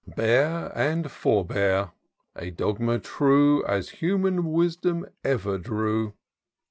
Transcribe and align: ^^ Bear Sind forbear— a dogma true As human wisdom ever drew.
^^ 0.09 0.15
Bear 0.15 0.71
Sind 0.75 1.11
forbear— 1.11 1.91
a 2.45 2.49
dogma 2.49 2.97
true 2.97 3.63
As 3.67 3.89
human 4.01 4.51
wisdom 4.51 5.05
ever 5.23 5.59
drew. 5.59 6.15